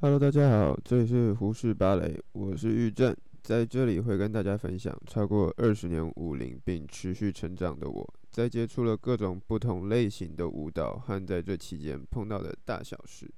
[0.00, 3.12] Hello，大家好，这里是胡适芭蕾，我是玉正，
[3.42, 13.28] 在这里会跟大家分享超过二十年舞龄并持续成长的我，在接触了各种不同类型的舞蹈和在这期间碰到的大小事。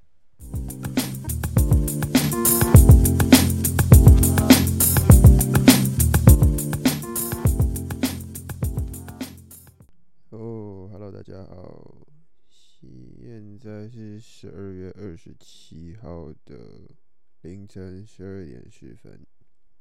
[10.29, 11.90] 哦，Hello，大家好。
[13.31, 16.91] 现在是十二月二十七号的
[17.43, 19.25] 凌晨十二点十分。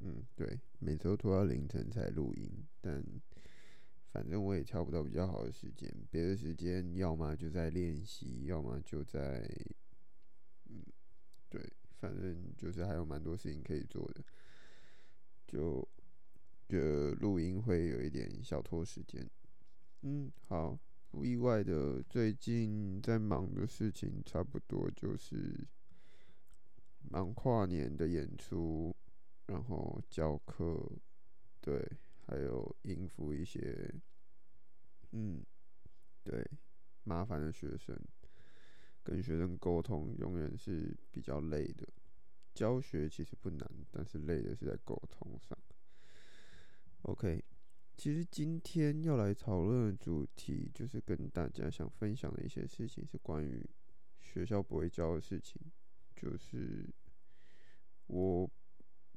[0.02, 2.48] 嗯，对，每周拖到凌晨才录音，
[2.80, 3.04] 但
[4.12, 5.92] 反正我也挑不到比较好的时间。
[6.12, 9.44] 别的时间要么就在练习，要么就在……
[10.70, 10.86] 嗯，
[11.50, 11.60] 对，
[11.98, 14.24] 反正就是还有蛮多事情可以做的，
[15.48, 15.90] 就
[16.68, 19.28] 就录音会有一点小拖时间。
[20.04, 20.78] 嗯，好。
[21.12, 25.68] 不意外的，最近在忙的事情差不多就是
[27.10, 28.96] 忙跨年的演出，
[29.48, 30.92] 然后教课，
[31.60, 31.84] 对，
[32.28, 33.92] 还有应付一些，
[35.12, 35.44] 嗯，
[36.24, 36.48] 对，
[37.04, 38.00] 麻烦的学生，
[39.04, 41.88] 跟学生沟通永远是比较累的。
[42.54, 45.58] 教学其实不难，但是累的是在沟通上。
[47.02, 47.49] OK。
[48.00, 53.70] 其实今天要来讨论的主题，就是跟大家想分享的一些事情，是关于
[54.22, 55.62] 学校不会教的事情。
[56.16, 56.90] 就是
[58.08, 58.50] 我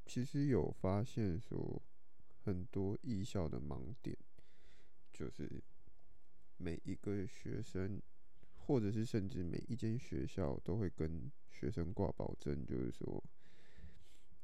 [0.05, 1.81] 其实有发现说，
[2.43, 4.19] 很多艺校的盲点，
[5.13, 5.63] 就是
[6.57, 8.03] 每一个学生，
[8.67, 13.23] 或者是甚至每一间学校，都会跟学生挂保证，就是说，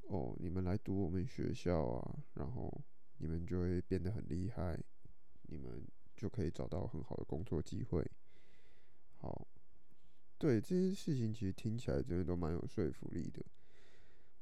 [0.02, 2.72] 哦，你们来读我们学校啊，然后。
[3.18, 4.78] 你们就会变得很厉害，
[5.42, 8.08] 你们就可以找到很好的工作机会。
[9.16, 9.46] 好，
[10.38, 13.44] 对，这些事情其实听起来真的都蛮有说服力的，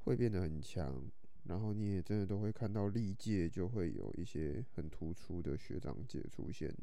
[0.04, 1.10] 会变得很强，
[1.44, 6.76] 然后你也真的都会看到历届就会有一些很突出的学长姐出现，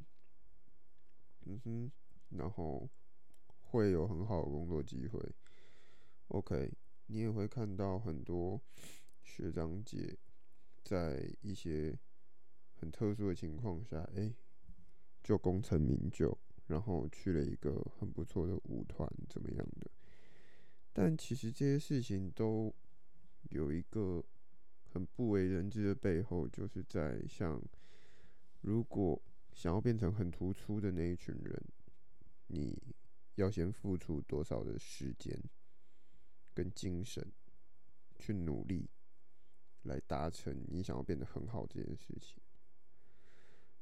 [1.45, 1.91] 嗯哼，
[2.29, 2.89] 然后
[3.61, 5.19] 会有很好的工作机会。
[6.29, 6.71] OK，
[7.05, 8.59] 你也会看到很多
[9.21, 10.17] 学长姐。
[10.93, 11.97] 在一些
[12.75, 14.31] 很特殊的情况下，哎、
[15.23, 16.37] 就功成名就，
[16.67, 19.89] 然后去了一个很不错的舞团，怎么样的？
[20.93, 22.71] 但其实这些事情都
[23.49, 24.23] 有一个
[24.91, 27.59] 很不为人知的背后，就是在像，
[28.61, 29.19] 如果
[29.51, 31.63] 想要变成很突出的那一群人，
[32.45, 32.79] 你
[33.33, 35.35] 要先付出多少的时间
[36.53, 37.31] 跟精神
[38.19, 38.87] 去努力。
[39.83, 42.41] 来达成你想要变得很好这件事情，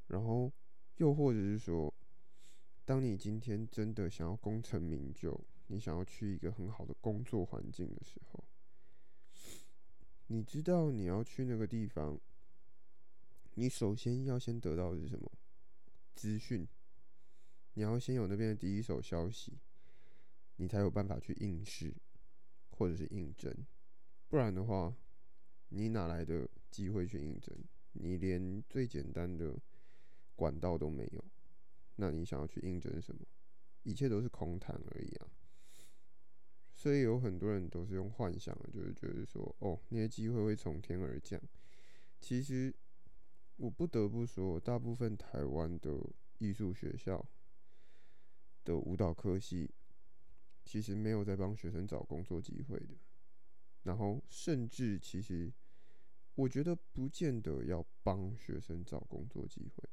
[0.08, 0.52] 然后
[0.98, 1.94] 又或者是说，
[2.86, 8.44] 当你今天真的想要功成名就，你想要去一个很好的工作环境的时候，
[10.28, 12.20] 你知道你要去那个地方，
[13.54, 15.32] 你首先要先得到的是什么？
[16.16, 16.68] 资讯，
[17.76, 19.60] 你要先有那边的第一手消息，
[20.56, 21.94] 你才有办法去应试
[22.72, 23.56] 或者是应征，
[24.28, 24.96] 不然的话。
[25.72, 27.56] 你哪来的机会去应征？
[27.94, 29.60] 你连最简单的
[30.36, 31.26] 管道都没有，
[31.96, 33.22] 那你想要去应征什么？
[33.84, 35.28] 一切都是空谈而已啊！
[36.74, 41.42] 所以有很多人都是用幻想，就是觉得说，哦，那些机会会从天而降。
[42.20, 42.74] 其实
[43.58, 46.00] 我不得不说，大部分台湾的
[46.38, 47.28] 艺术学校
[48.64, 49.70] 的舞蹈科系，
[50.64, 52.96] 其实没有在帮学生找工作机会的。
[53.84, 55.52] 然后，甚至其实，
[56.36, 59.90] 我觉得不见得要帮学生找工作机会，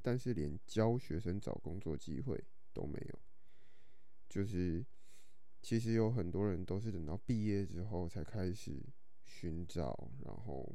[0.00, 2.42] 但是连教学生找工作机会
[2.72, 3.18] 都没有。
[4.30, 4.84] 就是，
[5.60, 8.82] 其实有很多人都是等到毕业之后才开始
[9.24, 10.10] 寻找。
[10.24, 10.74] 然后，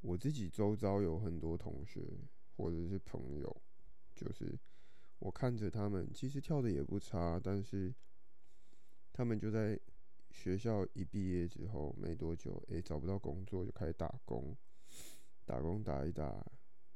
[0.00, 2.18] 我自己周遭有很多同学
[2.56, 3.62] 或者是朋友，
[4.14, 4.58] 就是
[5.18, 7.94] 我看着他们，其实跳的也不差，但是
[9.12, 9.78] 他们就在。
[10.30, 14.56] 学校一毕业之后没多久，诶、欸，找不到工作就开始打工，
[15.44, 16.44] 打工打一打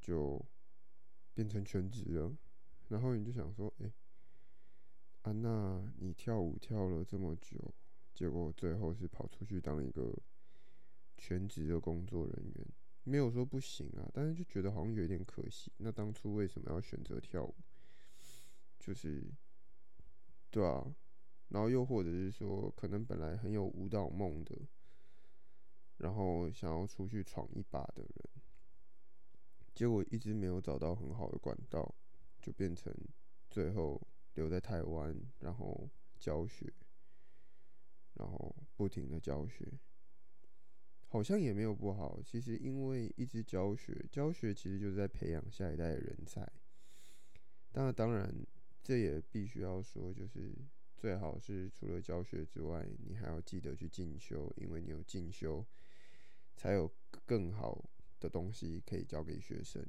[0.00, 0.40] 就
[1.34, 2.34] 变成全职了。
[2.88, 3.92] 然后你就想说，诶、
[5.22, 7.74] 安娜，你跳舞跳了这么久，
[8.14, 10.16] 结果最后是跑出去当一个
[11.16, 12.66] 全职的工作人员，
[13.02, 15.72] 没有说不行啊，但是就觉得好像有点可惜。
[15.78, 17.54] 那当初为什么要选择跳舞？
[18.78, 19.24] 就是，
[20.50, 20.94] 对啊。
[21.48, 24.56] 然后又或者是说，可能本来很有舞蹈梦的，
[25.98, 28.30] 然后想要出去闯一把的人，
[29.74, 31.94] 结果一直没有找到很好的管道，
[32.40, 32.92] 就变成
[33.50, 34.00] 最后
[34.34, 35.88] 留在台湾，然后
[36.18, 36.72] 教学。
[38.16, 39.66] 然后不停的教学，
[41.08, 42.22] 好像也没有不好。
[42.22, 46.48] 其实因为一直教学，教学其实就是在培养下一代的人才。
[47.72, 48.32] 那，当然，
[48.84, 50.54] 这也必须要说，就是
[51.04, 55.62] 最好是除了教学之外，你还要记得去进修，因为你有进修，
[56.56, 56.90] 才有
[57.26, 57.84] 更好
[58.18, 59.84] 的东西可以教给学生。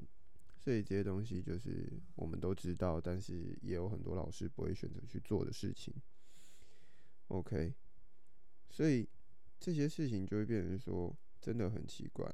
[0.57, 5.93] 所以这些东西就是我们都知道，但是也有很多老师不会选择去做的事情。
[7.29, 7.73] OK，
[8.69, 9.07] 所以
[9.57, 12.29] 这些事情就会变成说真的很奇怪。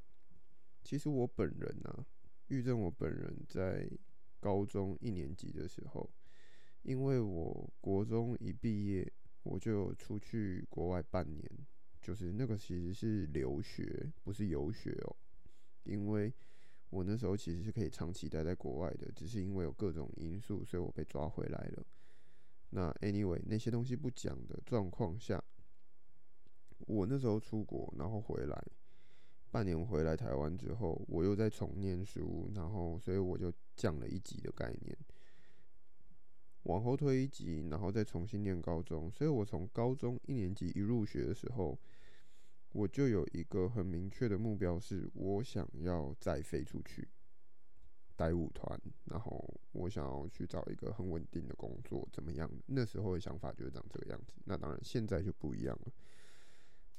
[0.84, 2.04] 其实我本人啊，
[2.48, 3.88] 玉正我本人在
[4.40, 6.10] 高中一年级的时候，
[6.84, 9.12] 因为我国中一毕业，
[9.44, 11.50] 我就出去国外半年，
[12.02, 15.16] 就是那个其实是留学，不是游学哦，
[15.84, 16.34] 因为。
[16.92, 21.86] 我那时候其实是可以长期待在国外的，只是因为有各种因素，所以我被抓回来了。
[22.72, 25.42] 那 anyway 那些东西不讲的状况下，
[26.80, 28.62] 我那时候出国，然后回来，
[29.50, 34.98] 半年回来台湾之后，我又在重念书，然后所以我就降了一级的概念，
[36.64, 39.12] 往后推一级，然后再重新念高中。
[39.12, 41.78] 所以我从高中一年级一入学的时候。
[42.74, 47.06] 我就有一个很明确的目标，是我想要再飞出去，
[48.16, 52.50] 待舞团，然后我想要去找一个很稳定的工作，怎么样？
[52.68, 54.32] 那时候的想法就是长这个样子。
[54.46, 55.92] 那当然现在就不一样了。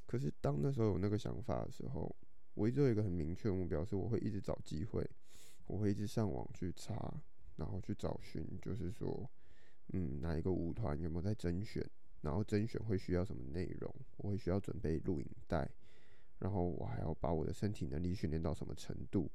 [0.05, 2.15] 可是当那时候有那个想法的时候，
[2.53, 5.09] 我一直有一个很明确的目标，是我会一直找机会，
[5.69, 7.15] 我会一直上网去查，
[7.57, 9.27] 然后去找寻，就是说，
[9.93, 11.89] 嗯，哪一个舞团有没有在甄选。
[12.23, 13.93] 然后甄选会需要什么内容？
[14.19, 15.69] 我会需要准备录影带，
[16.39, 19.29] 然后我还要把我的身体能力训练到什么程度？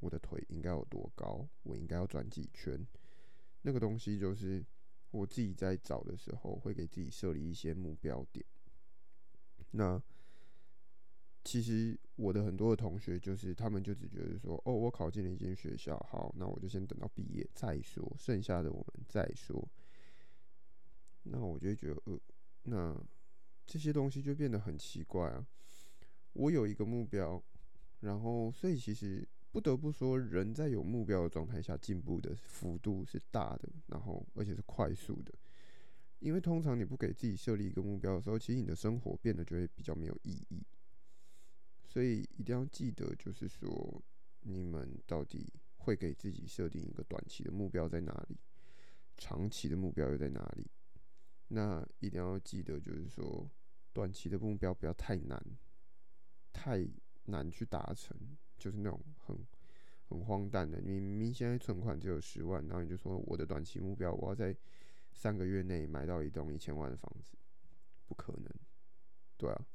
[0.00, 1.48] 我的腿应该有多高？
[1.62, 2.86] 我应该要转几圈？
[3.62, 4.62] 那个东西就是
[5.10, 8.44] 我自己在找的时候会给自己设立一些目标点。
[9.70, 9.98] 那
[11.42, 19.66] 其实我的很多的同学就是他们就只觉得说，哦，我考进了一间学校，好，那我就先等到毕业再说，剩下的我们再说。
[21.30, 22.20] 那我就会觉得，呃，
[22.64, 23.04] 那
[23.66, 25.46] 这些东西就变得很奇怪啊。
[26.32, 27.42] 我有一个目标，
[28.00, 35.32] 然后所以其实不得不说，人在有目标的状态下进步的幅度是大的，然后而且是快速的。
[36.18, 40.62] 因为通常你不给自己设立一个目标的时候，其实你的生活变得就会比较没有意义。
[41.84, 44.02] 所以一定要记得，就是说
[44.40, 48.36] 你们到底会给自己设定一个短期的目标在哪里，
[49.16, 50.66] 长期的目标又在哪里？
[51.48, 53.48] 那一定要记得，就是说，
[53.92, 55.40] 短期的目标不要太难，
[56.52, 56.84] 太
[57.26, 58.16] 难去达成，
[58.58, 59.38] 就是那种很
[60.08, 60.80] 很荒诞的。
[60.80, 64.56] 你明明现在存款只有十万，然后你就说我的短期目标，我要在
[65.12, 67.38] 三个月内买到一栋一千万的房子，
[68.06, 68.52] 不可能，
[69.36, 69.66] 对啊。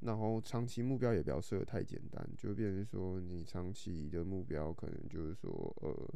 [0.00, 5.50] 然后长期目标也不要设得太简单，就变成说你长期的目标可能就是说，
[5.82, 6.14] 呃，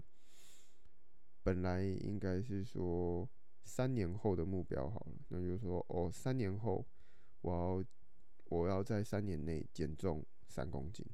[1.42, 3.28] 本来应该是说。
[3.64, 6.84] 三年后的目标好了，那就是说，哦，三年后
[7.40, 7.84] 我要
[8.46, 11.06] 我要在三年内减重三公斤。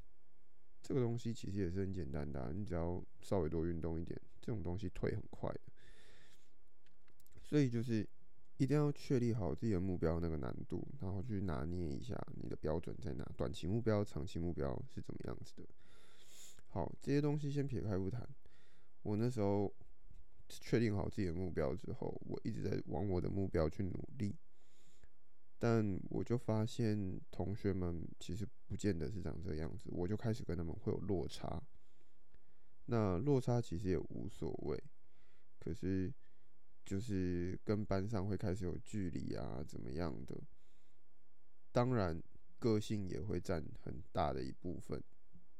[0.81, 5.59] 这个东西其实也是很简单的，你只要稍微多运动一点，这种东西退很快的。
[7.41, 8.07] 所以就是
[8.57, 15.63] 一定要确立好自己的目标那个难度，然后去拿捏一下你的标准在哪，短期目标、长期目标是怎么样子的。
[16.69, 18.27] 好，这些东西先撇开不谈。
[19.03, 19.73] 我那时候。
[20.49, 24.35] 确定好自己的目标之后，我一直在往我的目标去努力，
[25.57, 31.61] 但我就发现同学们其实不见得是长这个样子，我就开始跟他们会有落差。
[32.85, 34.83] 那落差其实也无所谓，
[35.59, 36.11] 可是
[36.83, 40.41] 就是跟班上会开始有距离啊，怎么样的？
[41.71, 42.19] 当然，
[42.57, 44.99] 个性也会占很大的一部分，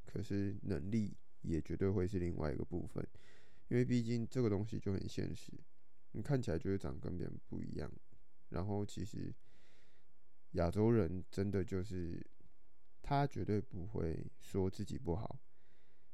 [0.08, 3.08] 可是能力也绝对会是另外一个部分。
[3.70, 5.54] 因为毕竟这个东西就很现实，
[6.12, 7.92] 你看起来就会长跟别人不一样。
[8.50, 9.34] 然后其实
[10.52, 12.20] 亚洲人真的就是
[13.02, 15.40] 他绝对不会说自己不好，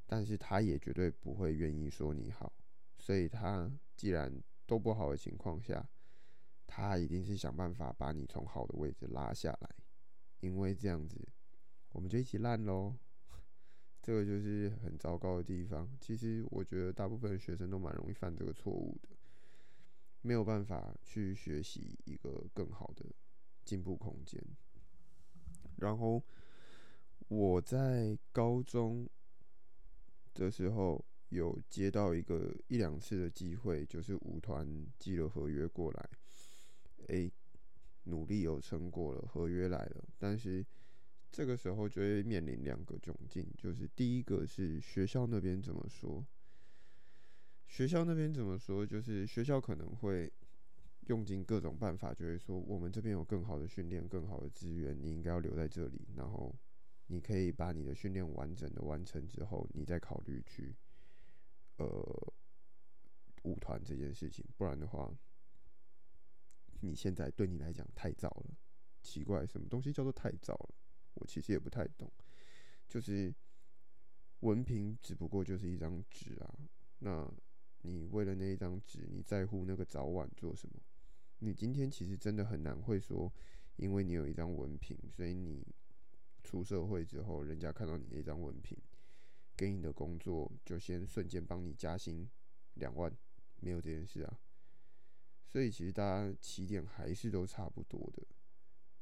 [0.06, 2.52] 但是他也绝对不会愿意说你好。
[2.98, 5.88] 所以他既然都不好的情况下，
[6.68, 9.76] 他一定是想办法把你从好的位置拉下来，
[10.42, 11.26] 因为这样子
[11.92, 12.98] 我们就一起烂喽。
[14.06, 15.90] 这个就是很糟糕的地方。
[16.00, 19.10] 其实我觉得大部分学生都蛮容易犯这个错误的，
[20.22, 23.04] 没有办法去学习一个更好的
[23.64, 24.40] 进步空间。
[25.78, 26.24] 然后
[27.30, 29.10] 我在高中
[30.36, 36.10] 的时候有接到一个一两次的机会，就是舞团寄了合约过来，
[37.08, 37.32] 诶，
[38.04, 40.64] 努力有成果了，合约来了，但是
[41.36, 46.26] 这个时候就会面临两个窘境，就是第一个是学校那边怎么说？
[47.68, 48.88] 学校那边怎么说？
[48.88, 50.32] 就是学校可能会
[51.08, 56.56] 用尽各种办法，就是说我们这边有更好的训练、更好的资源，你应该要留在这里，然后
[57.08, 60.74] 你可以把你的训练完整的完成之后，你再考虑去
[61.80, 62.34] 呃
[63.44, 65.14] 舞团这件事情，不然的话。
[66.80, 68.56] 你现在对你来讲太早了，
[69.02, 70.76] 奇怪，什么东西叫做太早了？
[71.16, 72.12] 我其实也不太懂。
[72.88, 73.34] 就是
[74.42, 76.54] 文凭只不过就是一张纸啊，
[77.00, 77.32] 那
[77.82, 80.80] 你为了那一张纸，你在乎那个早晚做什么？
[81.40, 83.32] 你今天其实真的很难会说，
[83.76, 85.66] 因为你有一张文凭，所以你
[86.44, 88.78] 出社会之后，人家看到你那张文凭，
[89.58, 92.30] 给你的工作就先瞬间帮你加薪
[92.76, 93.12] 两万，
[93.60, 94.40] 没有这件事啊。
[95.48, 98.26] 所以其实大家起点还是都差不多的，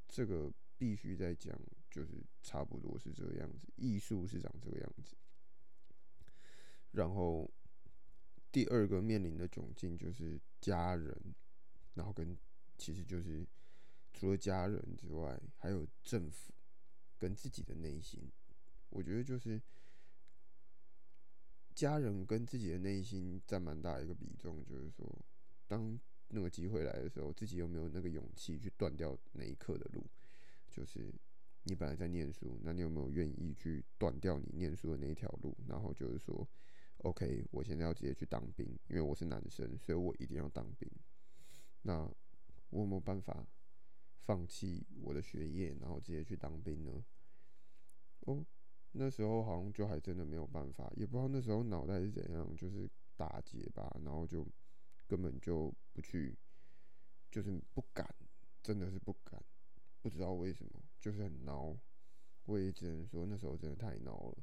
[0.07, 1.57] 这个必须再讲，
[1.89, 5.15] 就是差不多是这个样子，艺术是长这个样子。
[6.91, 7.51] 然后
[8.51, 11.35] 第二个面临的窘境就是家人，
[11.93, 12.37] 然后跟
[12.77, 13.47] 其实就是
[14.13, 16.53] 除了家人之外，还有政府
[17.17, 18.31] 跟自己的内心，
[18.89, 19.61] 我觉得就是
[21.73, 25.25] 家人跟自己的内心占蛮大一个比重，就是说
[25.67, 25.99] 当。
[26.35, 30.03] 那个机会来的时候，自己有没有那个勇气去断掉那一刻的路？
[30.73, 31.13] 就是
[31.63, 35.55] 你本来在念书，那你有没有愿意去断掉你念书的那一条路？
[35.67, 36.45] 然后就是说
[36.97, 40.89] ，OK，我现在要直接去当兵，因为我是男生，所以我一定要当兵。
[41.83, 42.01] 那
[42.69, 43.45] 我有没有办法
[44.17, 47.05] 放弃我的学业，然后直接去当兵呢？
[48.21, 48.43] 哦，
[48.93, 54.47] 那时候好像就还真的没有办法，也不知道那时候脑袋是怎样，就是打结吧，然后就。
[55.05, 56.35] 根本就不去，
[57.29, 58.07] 就是不敢，
[58.63, 59.39] 真的是不敢，
[60.03, 61.75] 不知道为什么，就是很孬。
[62.45, 64.37] 我也只能说那时候真的太孬了。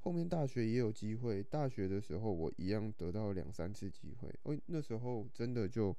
[0.00, 4.28] 后面大学也有机会，大学的时候我一样得到两三次机会。
[4.42, 5.96] 哦，那时候真的就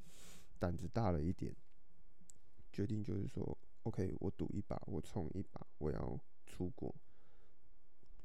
[0.60, 1.56] 胆子大了一点，
[2.72, 6.94] 决定就是说，OK，我赌一把，我冲一把，我要出国。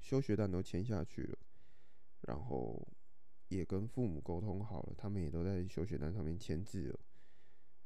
[0.00, 1.38] 休学单都签下去了，
[2.22, 2.86] 然后。
[3.48, 6.98] 也跟父母沟通好了，他们也都在休学单上面签字了，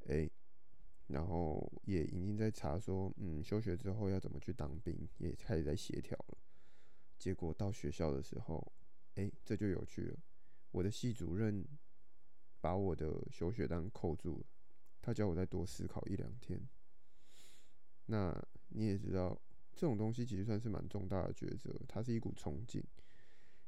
[0.05, 0.31] 诶、
[1.08, 6.38] 然后也已经在查说，嗯，休学之后要怎么去当兵，也开始在协调了。
[7.18, 8.72] 结果到学校的时候，
[9.14, 10.18] 诶、欸，这就有趣了，
[10.70, 11.64] 我的系主任
[12.60, 14.46] 把我的休学单扣住了，
[15.00, 16.60] 他叫我再多思考一两天。
[18.06, 18.36] 那
[18.68, 19.40] 你也知道，
[19.75, 22.82] 这种东西其实算是蛮重大的抉择，它是一股冲劲。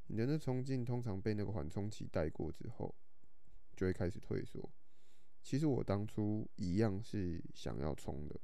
[0.09, 2.95] 你的那冲劲通常被那个缓冲期带过之后，
[3.77, 4.71] 就会开始退缩。
[5.49, 8.39] 其实我当初一样是想要冲的，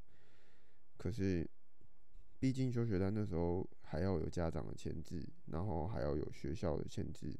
[0.96, 1.46] 可是
[2.38, 7.30] 毕竟休学单那时候还要有家长的签字，然后还要有学校的签字，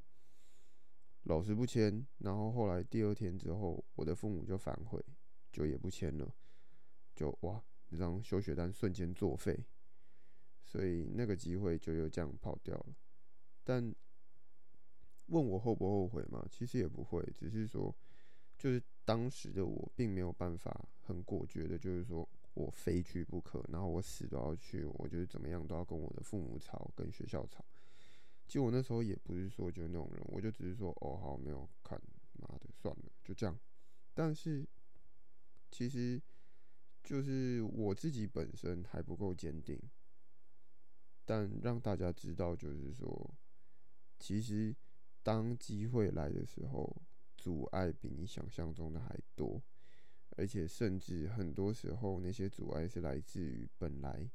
[1.22, 5.02] 老师不签，然后后来第二天之后，我的父母就反悔，
[5.50, 6.30] 就也不签了，
[7.14, 9.64] 就哇，这张休学单瞬间作废，
[10.62, 12.94] 所以那个机会就又这样跑掉了，
[13.64, 13.94] 但。
[15.28, 16.46] 问我后不后悔吗？
[16.50, 17.96] 其实也不会，只是说，
[18.58, 27.64] 就是当时的我并没有办法很果决的，就是说我非去不可，然后我死都要去，我就是怎么样都要跟我的父母吵，跟学校吵。
[28.46, 32.00] 其实我那时候也不是说就那种人，我就只是说哦好，没有看，
[32.34, 33.58] 妈的算了，就这样。
[34.14, 34.66] 但是
[35.70, 36.20] 其实
[37.02, 39.78] 就是我自己本身还不够坚定，
[41.24, 43.34] 但让大家知道，就是说
[44.18, 44.74] 其实。
[45.24, 47.00] 当机会来的时候，
[47.44, 49.62] 阻碍比你想象中的还多，
[50.30, 54.30] 而且甚至很多时候，那些阻碍是来自于本来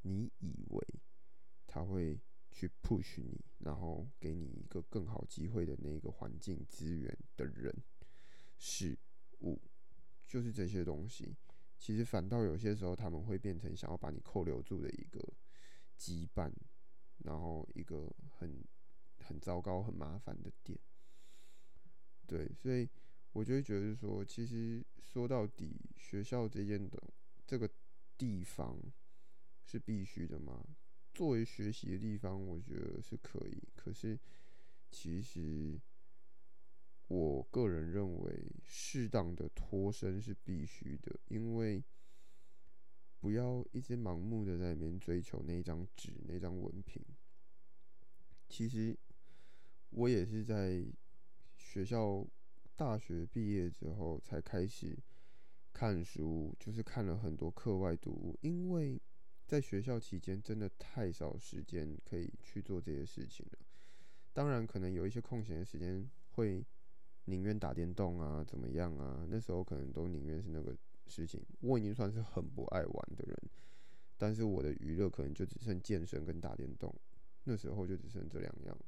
[0.00, 0.86] 你以为
[1.66, 2.18] 他会
[2.50, 7.70] 去 push 你，然后给你一个更好机会的那个环境资源的人
[8.56, 8.98] 事
[9.42, 9.60] 物，
[10.26, 11.36] 就是这些东西。
[11.76, 15.20] 其实反倒有些时候，他们会变成想要把你扣留住的一个
[15.98, 16.50] 羁绊，
[17.18, 18.64] 然后一个很。
[19.18, 20.78] 很糟糕、很麻烦的点，
[22.26, 22.88] 对，所以
[23.32, 27.00] 我就会觉得说，其实说到底，学校这件的
[27.46, 27.70] 这个
[28.18, 28.78] 地方
[29.64, 30.66] 是必须的吗？
[31.14, 33.62] 作为学习的地方，我觉得是可以。
[33.74, 34.18] 可是，
[34.90, 35.80] 其实
[37.06, 41.82] 我个人认为，适当的脱身是必须的，因为
[43.20, 47.02] 不要一直盲目的在里面追求那张纸、那张文凭，
[48.48, 48.98] 其实。
[49.90, 50.84] 我也是在
[51.76, 52.26] 学校
[52.74, 54.96] 大学毕业之后才开始
[55.74, 58.98] 看书，就是看了很多课外读物，因为
[59.44, 63.58] 在学校期间真的太少时间可以去做这些事情了。
[64.32, 66.64] 当然，可能有一些空闲的时间会
[67.26, 69.26] 宁愿打电动啊，怎么样啊？
[69.28, 70.74] 那时候可能都宁愿是那个
[71.06, 71.44] 事情。
[71.60, 73.36] 我已经算是很不爱玩的人，
[74.16, 76.94] 但是我的娱乐可能就只剩健身跟打电动。
[77.44, 78.78] 那时候就只剩这两样。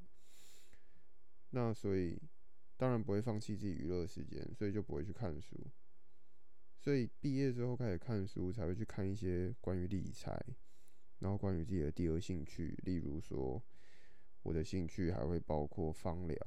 [1.51, 2.19] 那所以
[2.79, 5.67] 当然不会放弃自己娱乐时间，所以就不会去看书。
[6.77, 10.41] 所以毕业之后开始看书，才会去看一些关于理财，
[11.19, 13.61] 然后关于自己的第二兴趣，例如说
[14.43, 16.37] 我的兴趣还会包括芳疗，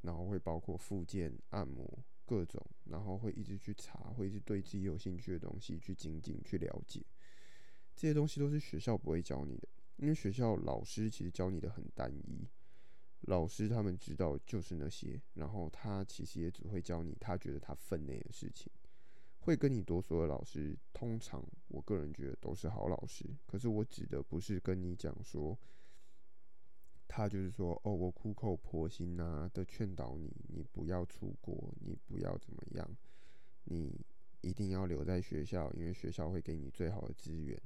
[0.00, 7.00] 然后会包括复健、按摩各种，然后会一直去查，会一直对自己有兴趣的东西去精进、去了解。
[7.94, 12.48] 这些东西都是学校不会教你的，因为学校老师其实教你的很单一。
[13.22, 18.70] 老师他们知道就是那些，然后他其实也只会教你他觉得他分内的事情。
[19.40, 23.24] 会跟你多说的老师，通常我个人觉得都是好老师。
[23.46, 25.58] 可是我指的不是跟你讲说，
[27.08, 32.96] 他就是说哦，我苦口婆心啊的劝导你，你不要出国，你不要怎么样，
[33.64, 34.04] 你
[34.42, 37.60] 一定要留在学校，因为学校会给你最好的资源。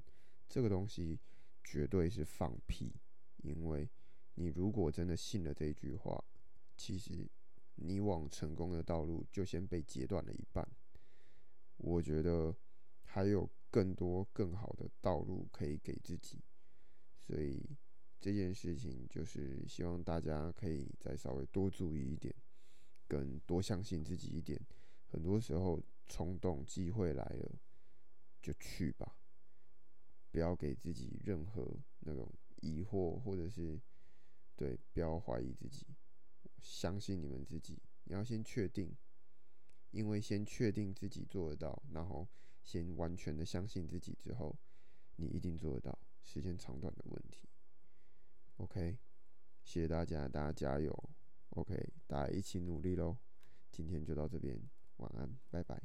[0.49, 1.19] 这个东西
[1.63, 2.95] 绝对是放屁，
[3.43, 3.87] 因为
[4.37, 6.23] 你如果真的信了这一句话，
[6.77, 7.29] 其实
[7.75, 10.67] 你往成功的道路就先被截断了一半。
[11.79, 12.57] 我觉得
[13.03, 16.43] 还有更多更好的道路可以给自己，
[17.19, 17.77] 所以
[18.19, 22.35] 这件事情就是希望大家可以再稍微多注意一点，
[23.07, 24.61] 更多相信自己一点。
[25.07, 27.59] 很多时候冲动，机会来了
[28.43, 29.17] 就去吧，
[30.31, 33.81] 不要给自己任何那种疑惑，或者是
[34.67, 35.87] 对，不要怀疑自己，
[36.59, 38.97] 相信你们自己，你要先确定。
[39.93, 42.29] 因为先确定自己做得到，然后
[42.65, 44.59] 先完全的相信自己之后，
[45.15, 45.97] 你一定做得到。
[46.21, 47.49] 时间长短的问题。
[48.57, 48.99] OK，
[49.63, 51.11] 谢谢大家，大家加油。
[51.51, 53.17] OK，大家一起努力喽。
[53.71, 54.61] 今天就到这边，
[54.97, 55.81] 晚安，拜拜。